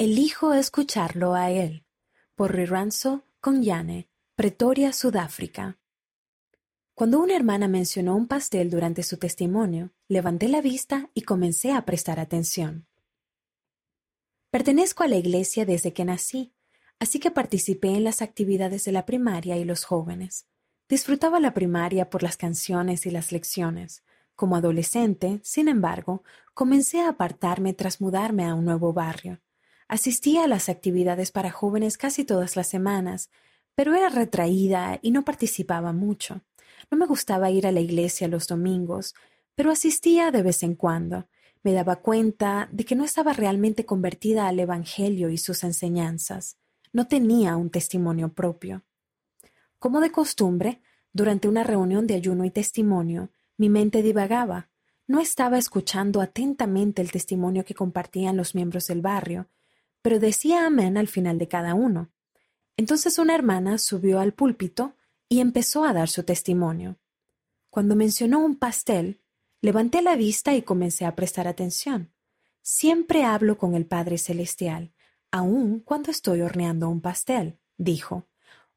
[0.00, 1.84] Elijo escucharlo a él.
[2.36, 5.76] Por Riranzo Yane, Pretoria, Sudáfrica.
[6.94, 11.84] Cuando una hermana mencionó un pastel durante su testimonio, levanté la vista y comencé a
[11.84, 12.86] prestar atención.
[14.52, 16.52] Pertenezco a la iglesia desde que nací,
[17.00, 20.46] así que participé en las actividades de la primaria y los jóvenes.
[20.88, 24.04] Disfrutaba la primaria por las canciones y las lecciones.
[24.36, 26.22] Como adolescente, sin embargo,
[26.54, 29.40] comencé a apartarme tras mudarme a un nuevo barrio.
[29.88, 33.30] Asistía a las actividades para jóvenes casi todas las semanas,
[33.74, 36.42] pero era retraída y no participaba mucho.
[36.90, 39.14] No me gustaba ir a la iglesia los domingos,
[39.54, 41.26] pero asistía de vez en cuando.
[41.62, 46.58] Me daba cuenta de que no estaba realmente convertida al Evangelio y sus enseñanzas.
[46.92, 48.84] No tenía un testimonio propio.
[49.78, 54.68] Como de costumbre, durante una reunión de ayuno y testimonio, mi mente divagaba.
[55.06, 59.48] No estaba escuchando atentamente el testimonio que compartían los miembros del barrio,
[60.08, 62.10] pero decía amén al final de cada uno.
[62.78, 64.96] Entonces una hermana subió al púlpito
[65.28, 66.96] y empezó a dar su testimonio.
[67.68, 69.20] Cuando mencionó un pastel,
[69.60, 72.10] levanté la vista y comencé a prestar atención.
[72.62, 74.94] Siempre hablo con el Padre Celestial,
[75.30, 78.26] aun cuando estoy horneando un pastel, dijo.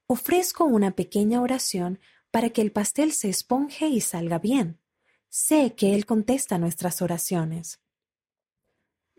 [0.08, 4.82] Ofrezco una pequeña oración para que el pastel se esponje y salga bien.
[5.30, 7.81] Sé que Él contesta nuestras oraciones.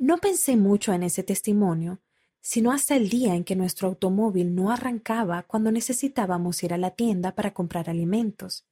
[0.03, 2.01] No pensé mucho en ese testimonio,
[2.41, 6.91] sino hasta el día en que nuestro automóvil no arrancaba cuando necesitábamos ir a la
[6.91, 8.67] tienda para comprar alimentos.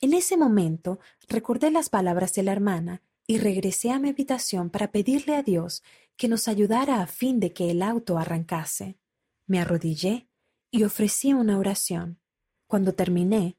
[0.00, 4.90] En ese momento recordé las palabras de la hermana y regresé a mi habitación para
[4.90, 5.84] pedirle a Dios
[6.16, 8.98] que nos ayudara a fin de que el auto arrancase.
[9.46, 10.26] Me arrodillé
[10.72, 12.18] y ofrecí una oración.
[12.66, 13.56] Cuando terminé,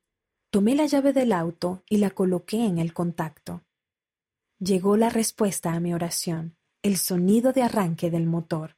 [0.50, 3.64] tomé la llave del auto y la coloqué en el contacto.
[4.60, 8.78] Llegó la respuesta a mi oración, el sonido de arranque del motor.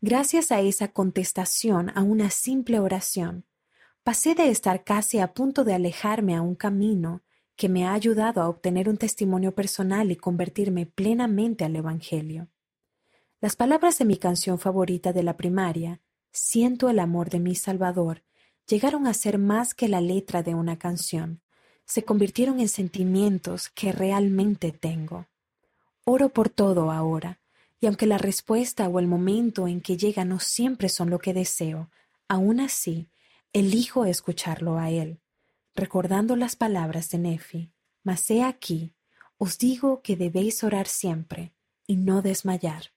[0.00, 3.44] Gracias a esa contestación a una simple oración,
[4.04, 7.22] pasé de estar casi a punto de alejarme a un camino
[7.56, 12.46] que me ha ayudado a obtener un testimonio personal y convertirme plenamente al Evangelio.
[13.40, 16.00] Las palabras de mi canción favorita de la primaria,
[16.30, 18.22] Siento el amor de mi Salvador,
[18.68, 21.42] llegaron a ser más que la letra de una canción,
[21.84, 25.26] se convirtieron en sentimientos que realmente tengo.
[26.04, 27.40] Oro por todo ahora,
[27.80, 31.32] y aunque la respuesta o el momento en que llega no siempre son lo que
[31.32, 31.90] deseo,
[32.28, 33.08] aún así,
[33.54, 35.20] elijo escucharlo a él,
[35.74, 37.72] recordando las palabras de Nefi.
[38.02, 38.94] Mas he aquí,
[39.38, 41.54] os digo que debéis orar siempre
[41.86, 42.92] y no desmayar.